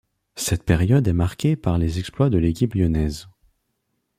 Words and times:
Cette 0.35 0.63
période 0.63 1.07
est 1.07 1.13
marquée 1.13 1.55
par 1.55 1.77
les 1.77 1.99
exploits 1.99 2.31
de 2.31 2.39
l’équipe 2.39 2.73
Lyonnaise. 2.73 3.27